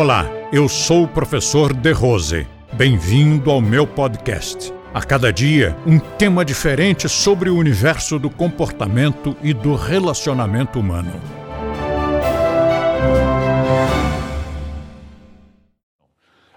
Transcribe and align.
Olá, 0.00 0.26
eu 0.52 0.68
sou 0.68 1.02
o 1.02 1.08
professor 1.08 1.74
De 1.74 1.90
Rose. 1.90 2.46
Bem-vindo 2.72 3.50
ao 3.50 3.60
meu 3.60 3.84
podcast. 3.84 4.72
A 4.94 5.02
cada 5.02 5.32
dia, 5.32 5.76
um 5.84 5.98
tema 5.98 6.44
diferente 6.44 7.08
sobre 7.08 7.50
o 7.50 7.56
universo 7.56 8.16
do 8.16 8.30
comportamento 8.30 9.36
e 9.42 9.52
do 9.52 9.74
relacionamento 9.74 10.78
humano. 10.78 11.10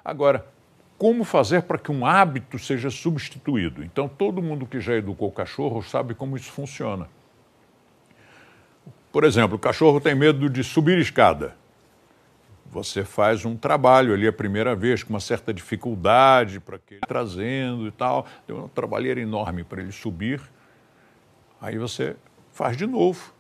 Agora, 0.05 0.45
como 0.95 1.23
fazer 1.23 1.63
para 1.63 1.79
que 1.79 1.91
um 1.91 2.05
hábito 2.05 2.59
seja 2.59 2.91
substituído? 2.91 3.83
Então, 3.83 4.07
todo 4.07 4.39
mundo 4.39 4.67
que 4.67 4.79
já 4.79 4.93
educou 4.93 5.29
o 5.29 5.31
cachorro 5.31 5.81
sabe 5.81 6.13
como 6.13 6.37
isso 6.37 6.51
funciona. 6.51 7.09
Por 9.11 9.23
exemplo, 9.23 9.55
o 9.55 9.59
cachorro 9.59 9.99
tem 9.99 10.13
medo 10.13 10.47
de 10.47 10.63
subir 10.63 10.99
escada. 10.99 11.59
Você 12.71 13.03
faz 13.03 13.43
um 13.43 13.57
trabalho 13.57 14.13
ali 14.13 14.25
a 14.25 14.31
primeira 14.31 14.73
vez, 14.73 15.03
com 15.03 15.09
uma 15.11 15.19
certa 15.19 15.53
dificuldade 15.53 16.57
para 16.61 16.79
que 16.79 16.93
ele 16.93 17.01
trazendo 17.05 17.85
e 17.85 17.91
tal, 17.91 18.25
tem 18.47 18.55
uma 18.55 18.69
trabalheira 18.69 19.19
enorme 19.19 19.65
para 19.65 19.81
ele 19.81 19.91
subir. 19.91 20.41
Aí 21.59 21.77
você 21.77 22.15
faz 22.53 22.77
de 22.77 22.87
novo. 22.87 23.33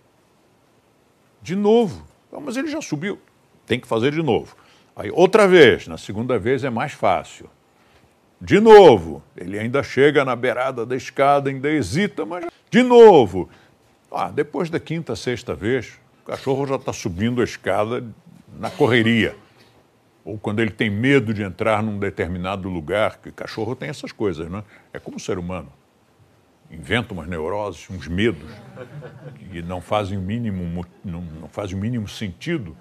De 1.41 1.55
novo. 1.55 2.05
mas 2.29 2.57
ele 2.57 2.67
já 2.67 2.81
subiu. 2.81 3.19
Tem 3.65 3.79
que 3.79 3.87
fazer 3.87 4.11
de 4.11 4.21
novo. 4.21 4.53
Aí 4.93 5.09
outra 5.09 5.47
vez, 5.47 5.87
na 5.87 5.97
segunda 5.97 6.37
vez 6.37 6.65
é 6.65 6.69
mais 6.69 6.91
fácil. 6.91 7.49
De 8.39 8.59
novo, 8.59 9.23
ele 9.37 9.57
ainda 9.57 9.81
chega 9.81 10.25
na 10.25 10.35
beirada 10.35 10.85
da 10.85 10.95
escada, 10.95 11.49
ainda 11.49 11.69
hesita, 11.69 12.25
mas 12.25 12.47
de 12.69 12.83
novo. 12.83 13.49
Ah, 14.11 14.29
depois 14.29 14.69
da 14.69 14.79
quinta, 14.79 15.15
sexta 15.15 15.55
vez, 15.55 15.97
o 16.23 16.25
cachorro 16.25 16.67
já 16.67 16.75
está 16.75 16.91
subindo 16.91 17.39
a 17.39 17.45
escada 17.45 18.03
na 18.61 18.69
correria. 18.69 19.35
Ou 20.23 20.37
quando 20.37 20.59
ele 20.59 20.69
tem 20.69 20.87
medo 20.87 21.33
de 21.33 21.41
entrar 21.41 21.81
num 21.81 21.97
determinado 21.97 22.69
lugar, 22.69 23.17
que 23.17 23.31
cachorro 23.31 23.75
tem 23.75 23.89
essas 23.89 24.11
coisas, 24.11 24.47
né? 24.51 24.63
É 24.93 24.99
como 24.99 25.17
o 25.17 25.19
ser 25.19 25.39
humano. 25.39 25.73
Inventa 26.69 27.11
umas 27.11 27.27
neuroses, 27.27 27.89
uns 27.89 28.07
medos, 28.07 28.47
que 29.51 29.63
não 29.63 29.81
fazem 29.81 30.15
o 30.15 30.21
mínimo, 30.21 30.85
não, 31.03 31.21
não 31.21 31.47
fazem 31.47 31.75
o 31.75 31.79
mínimo 31.81 32.07
sentido. 32.07 32.77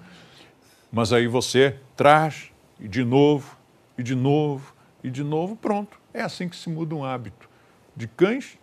Mas 0.91 1.11
aí 1.11 1.27
você 1.27 1.77
traz, 1.97 2.51
e 2.79 2.87
de 2.87 3.03
novo, 3.03 3.57
e 3.97 4.03
de 4.03 4.13
novo, 4.13 4.75
e 5.03 5.09
de 5.09 5.23
novo, 5.23 5.55
pronto. 5.55 5.99
É 6.13 6.21
assim 6.21 6.47
que 6.47 6.55
se 6.55 6.69
muda 6.69 6.93
um 6.93 7.03
hábito. 7.03 7.49
De 7.95 8.07
cães 8.07 8.55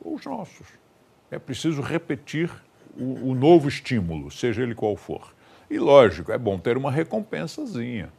ou 0.00 0.14
os 0.14 0.24
nossos. 0.24 0.68
É 1.28 1.40
preciso 1.40 1.82
repetir 1.82 2.50
o, 2.96 3.30
o 3.30 3.34
novo 3.34 3.68
estímulo, 3.68 4.30
seja 4.30 4.62
ele 4.62 4.76
qual 4.76 4.96
for. 4.96 5.34
E 5.70 5.78
lógico, 5.78 6.32
é 6.32 6.36
bom 6.36 6.58
ter 6.58 6.76
uma 6.76 6.90
recompensazinha. 6.90 8.10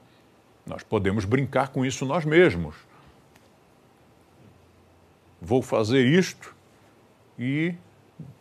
Nós 0.66 0.84
podemos 0.84 1.26
brincar 1.26 1.68
com 1.68 1.86
isso 1.86 2.06
nós 2.06 2.24
mesmos. 2.24 2.76
Vou 5.42 5.62
fazer 5.62 6.06
isto 6.06 6.56
e 7.38 7.76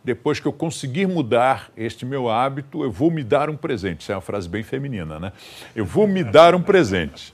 depois 0.03 0.39
que 0.39 0.47
eu 0.47 0.53
conseguir 0.53 1.07
mudar 1.07 1.71
este 1.75 2.05
meu 2.05 2.29
hábito, 2.29 2.83
eu 2.83 2.91
vou 2.91 3.11
me 3.11 3.23
dar 3.23 3.49
um 3.49 3.57
presente. 3.57 4.01
Isso 4.01 4.11
é 4.11 4.15
uma 4.15 4.21
frase 4.21 4.47
bem 4.47 4.63
feminina, 4.63 5.19
né? 5.19 5.33
Eu 5.75 5.83
vou 5.83 6.07
me 6.07 6.23
dar 6.23 6.55
um 6.55 6.61
presente. 6.61 7.33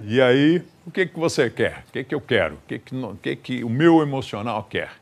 E 0.00 0.20
aí, 0.20 0.64
o 0.86 0.90
que, 0.90 1.06
que 1.06 1.18
você 1.18 1.50
quer? 1.50 1.84
O 1.88 1.92
que, 1.92 2.04
que 2.04 2.14
eu 2.14 2.20
quero? 2.20 2.54
O 2.54 2.60
que, 2.66 2.78
que, 2.78 2.96
o 2.96 3.16
que, 3.16 3.36
que 3.36 3.64
o 3.64 3.68
meu 3.68 4.00
emocional 4.00 4.64
quer? 4.64 4.92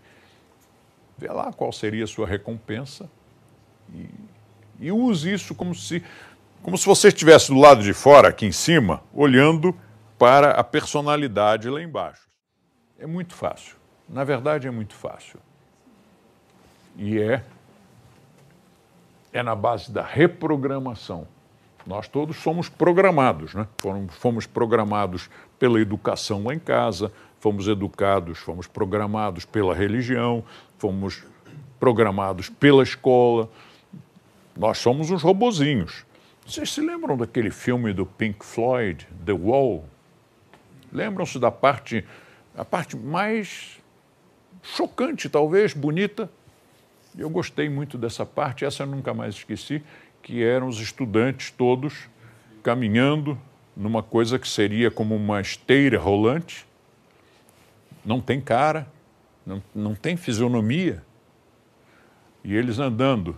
Vê 1.17 1.29
lá 1.29 1.53
qual 1.53 1.73
seria 1.73 2.05
a 2.05 2.07
sua 2.07 2.27
recompensa 2.27 3.09
e, 3.95 4.07
e 4.81 4.91
use 4.93 5.33
isso 5.33 5.55
como 5.55 5.75
se, 5.75 6.03
como 6.63 6.77
se 6.77 6.87
você 6.87 7.09
estivesse 7.09 7.49
do 7.49 7.59
lado 7.59 7.83
de 7.83 7.93
fora, 7.93 8.29
aqui 8.29 8.47
em 8.47 8.53
cima, 8.53 9.03
olhando 9.13 9.75
para 10.19 10.53
a 10.53 10.65
personalidade 10.65 11.69
lá 11.69 11.83
embaixo. 11.83 12.27
É 12.99 13.07
muito 13.07 13.35
fácil. 13.35 13.77
Na 14.09 14.25
verdade, 14.25 14.67
é 14.67 14.71
muito 14.71 14.95
fácil. 14.95 15.39
E 16.97 17.19
é, 17.19 17.43
é 19.33 19.43
na 19.43 19.55
base 19.55 19.93
da 19.93 20.03
reprogramação. 20.03 21.27
Nós 21.87 22.09
todos 22.09 22.37
somos 22.39 22.69
programados, 22.69 23.55
né? 23.55 23.67
Fomos, 23.79 24.15
fomos 24.17 24.47
programados 24.47 25.31
pela 25.59 25.81
educação 25.81 26.45
lá 26.45 26.55
em 26.55 26.59
casa, 26.59 27.13
fomos 27.39 27.69
educados, 27.69 28.39
fomos 28.39 28.67
programados 28.67 29.45
pela 29.45 29.75
religião, 29.75 30.43
fomos 30.79 31.23
programados 31.79 32.49
pela 32.49 32.83
escola. 32.83 33.49
Nós 34.57 34.79
somos 34.79 35.11
uns 35.11 35.23
robozinhos. 35.23 36.07
Vocês 36.47 36.73
se 36.73 36.81
lembram 36.81 37.17
daquele 37.17 37.51
filme 37.51 37.93
do 37.93 38.07
Pink 38.07 38.45
Floyd, 38.45 39.07
The 39.25 39.33
Wall? 39.33 39.85
Lembram-se 40.91 41.39
da 41.39 41.51
parte, 41.51 42.05
a 42.57 42.65
parte 42.65 42.97
mais 42.97 43.79
chocante, 44.63 45.29
talvez, 45.29 45.75
bonita? 45.75 46.31
Eu 47.19 47.29
gostei 47.29 47.69
muito 47.69 47.99
dessa 47.99 48.25
parte, 48.25 48.65
essa 48.65 48.85
eu 48.85 48.87
nunca 48.87 49.13
mais 49.13 49.35
esqueci, 49.35 49.83
que 50.23 50.43
eram 50.43 50.69
os 50.69 50.81
estudantes 50.81 51.51
todos 51.51 52.09
caminhando 52.63 53.39
numa 53.77 54.03
coisa 54.03 54.39
que 54.39 54.49
seria 54.49 54.91
como 54.91 55.15
uma 55.15 55.41
esteira 55.41 55.99
rolante. 55.99 56.67
Não 58.05 58.21
tem 58.21 58.41
cara, 58.41 58.87
não, 59.45 59.63
não 59.75 59.95
tem 59.95 60.17
fisionomia. 60.17 61.03
E 62.43 62.55
eles 62.55 62.79
andando. 62.79 63.37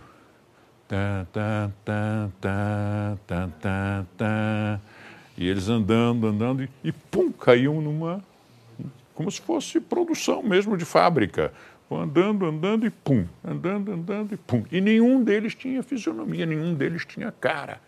E 5.37 5.47
eles 5.47 5.69
andando, 5.69 6.27
andando, 6.27 6.63
e, 6.63 6.69
e 6.83 6.91
pum, 6.91 7.31
caíam 7.31 7.79
numa. 7.79 8.23
como 9.13 9.29
se 9.31 9.39
fosse 9.39 9.79
produção 9.79 10.41
mesmo 10.41 10.75
de 10.75 10.85
fábrica. 10.85 11.53
Andando, 11.91 12.45
andando 12.45 12.85
e 12.85 12.89
pum, 12.89 13.25
andando, 13.43 13.91
andando 13.91 14.33
e 14.33 14.37
pum. 14.37 14.63
E 14.71 14.81
nenhum 14.81 15.23
deles 15.23 15.55
tinha 15.55 15.81
fisionomia, 15.81 16.45
nenhum 16.45 16.73
deles 16.73 17.05
tinha 17.05 17.31
cara. 17.31 17.79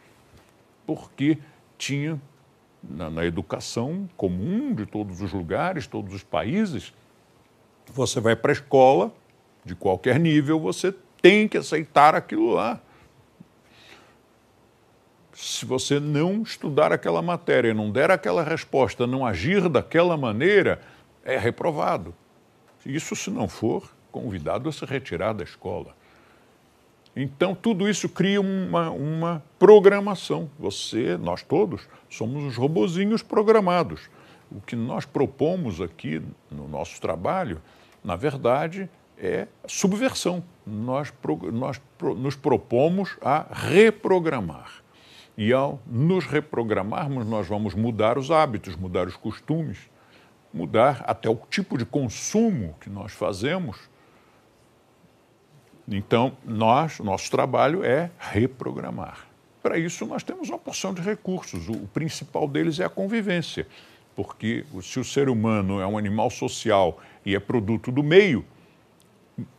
Porque 0.85 1.37
tinha, 1.77 2.19
na, 2.83 3.09
na 3.09 3.25
educação 3.25 4.09
comum 4.15 4.73
de 4.73 4.85
todos 4.85 5.21
os 5.21 5.33
lugares, 5.33 5.85
todos 5.87 6.13
os 6.13 6.23
países, 6.23 6.93
você 7.93 8.19
vai 8.19 8.35
para 8.35 8.51
a 8.51 8.53
escola, 8.53 9.13
de 9.63 9.75
qualquer 9.75 10.19
nível, 10.19 10.59
você 10.59 10.93
tem 11.21 11.47
que 11.47 11.57
aceitar 11.57 12.15
aquilo 12.15 12.53
lá. 12.53 12.81
Se 15.41 15.65
você 15.65 15.99
não 15.99 16.43
estudar 16.43 16.91
aquela 16.91 17.21
matéria, 17.21 17.73
não 17.73 17.89
der 17.89 18.11
aquela 18.11 18.43
resposta, 18.43 19.07
não 19.07 19.25
agir 19.25 19.67
daquela 19.67 20.15
maneira, 20.15 20.79
é 21.23 21.37
reprovado. 21.37 22.13
Isso, 22.85 23.15
se 23.15 23.29
não 23.29 23.47
for, 23.47 23.91
convidado 24.11 24.69
a 24.69 24.71
se 24.71 24.85
retirar 24.85 25.33
da 25.33 25.43
escola. 25.43 25.95
Então, 27.15 27.55
tudo 27.55 27.89
isso 27.89 28.07
cria 28.07 28.39
uma, 28.39 28.91
uma 28.91 29.43
programação. 29.57 30.49
Você, 30.59 31.17
nós 31.17 31.41
todos, 31.41 31.87
somos 32.09 32.43
os 32.43 32.55
robozinhos 32.55 33.23
programados. 33.23 34.09
O 34.51 34.61
que 34.61 34.75
nós 34.75 35.05
propomos 35.05 35.81
aqui 35.81 36.21
no 36.51 36.67
nosso 36.67 37.01
trabalho 37.01 37.59
na 38.03 38.15
verdade, 38.15 38.89
é 39.17 39.47
subversão. 39.67 40.43
Nós, 40.65 41.13
nós 41.53 41.81
nos 42.17 42.35
propomos 42.35 43.17
a 43.21 43.45
reprogramar. 43.51 44.80
E 45.37 45.53
ao 45.53 45.79
nos 45.87 46.25
reprogramarmos, 46.25 47.25
nós 47.25 47.47
vamos 47.47 47.73
mudar 47.73 48.17
os 48.17 48.29
hábitos, 48.29 48.75
mudar 48.75 49.07
os 49.07 49.15
costumes, 49.15 49.77
mudar 50.53 51.03
até 51.07 51.29
o 51.29 51.35
tipo 51.49 51.77
de 51.77 51.85
consumo 51.85 52.75
que 52.81 52.89
nós 52.89 53.13
fazemos. 53.13 53.89
Então, 55.87 56.33
nós, 56.45 56.99
nosso 56.99 57.31
trabalho 57.31 57.83
é 57.83 58.11
reprogramar. 58.19 59.27
Para 59.61 59.77
isso, 59.77 60.05
nós 60.05 60.23
temos 60.23 60.49
uma 60.49 60.57
porção 60.57 60.93
de 60.93 61.01
recursos. 61.01 61.69
O 61.69 61.87
principal 61.87 62.47
deles 62.47 62.79
é 62.79 62.85
a 62.85 62.89
convivência, 62.89 63.67
porque 64.15 64.65
se 64.81 64.99
o 64.99 65.03
ser 65.03 65.29
humano 65.29 65.79
é 65.79 65.87
um 65.87 65.97
animal 65.97 66.29
social 66.29 66.99
e 67.25 67.35
é 67.35 67.39
produto 67.39 67.91
do 67.91 68.03
meio, 68.03 68.45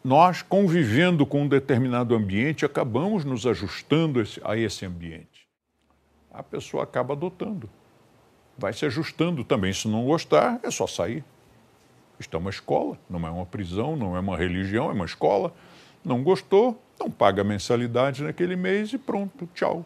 nós, 0.02 0.42
convivendo 0.42 1.25
com 1.25 1.42
um 1.42 1.48
determinado 1.48 2.14
ambiente, 2.14 2.64
acabamos 2.64 3.25
nos 3.25 3.46
ajustando 3.46 4.22
a 4.44 4.56
esse 4.56 4.84
ambiente. 4.84 5.31
A 6.32 6.43
pessoa 6.43 6.84
acaba 6.84 7.14
adotando, 7.14 7.69
vai 8.56 8.73
se 8.73 8.87
ajustando 8.87 9.44
também. 9.44 9.73
Se 9.73 9.87
não 9.88 10.05
gostar, 10.05 10.61
é 10.62 10.70
só 10.70 10.87
sair. 10.87 11.25
Isto 12.19 12.37
é 12.37 12.40
uma 12.40 12.50
escola, 12.50 12.99
não 13.08 13.26
é 13.26 13.31
uma 13.31 13.46
prisão, 13.46 13.96
não 13.96 14.17
é 14.17 14.20
uma 14.20 14.37
religião, 14.37 14.88
é 14.88 14.93
uma 14.93 15.05
escola. 15.05 15.52
Não 16.05 16.23
gostou, 16.23 16.81
não 16.99 17.11
paga 17.11 17.44
mensalidade 17.44 18.23
naquele 18.23 18.56
mês 18.56 18.93
e 18.93 18.99
pronto, 18.99 19.49
tchau. 19.55 19.84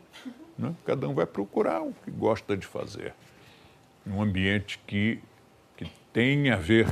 Né? 0.59 0.75
Cada 0.85 1.09
um 1.09 1.15
vai 1.15 1.27
procurar 1.27 1.83
o 1.83 1.93
que 2.05 2.11
gosta 2.11 2.57
de 2.57 2.67
fazer. 2.67 3.15
Um 4.07 4.23
ambiente 4.23 4.79
que, 4.87 5.21
que 5.77 5.91
tem 6.13 6.51
a 6.51 6.57
ver 6.57 6.87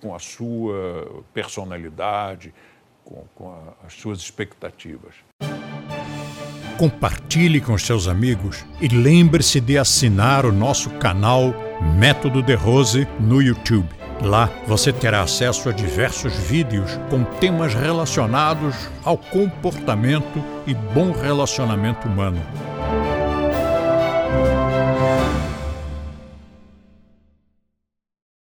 com 0.00 0.14
a 0.14 0.18
sua 0.18 1.22
personalidade, 1.32 2.52
com, 3.04 3.24
com 3.34 3.50
a, 3.50 3.86
as 3.86 3.94
suas 3.94 4.18
expectativas. 4.18 5.27
Compartilhe 6.78 7.60
com 7.60 7.76
seus 7.76 8.06
amigos 8.06 8.64
e 8.80 8.86
lembre-se 8.86 9.60
de 9.60 9.76
assinar 9.76 10.46
o 10.46 10.52
nosso 10.52 10.88
canal 10.90 11.52
Método 11.98 12.40
de 12.40 12.54
Rose 12.54 13.06
no 13.18 13.42
YouTube. 13.42 13.88
Lá 14.22 14.48
você 14.66 14.92
terá 14.92 15.22
acesso 15.22 15.68
a 15.68 15.72
diversos 15.72 16.32
vídeos 16.34 16.98
com 17.10 17.24
temas 17.24 17.74
relacionados 17.74 18.74
ao 19.04 19.18
comportamento 19.18 20.42
e 20.66 20.74
bom 20.74 21.10
relacionamento 21.10 22.06
humano. 22.06 22.40